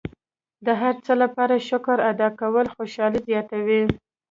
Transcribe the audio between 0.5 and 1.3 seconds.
د هر څه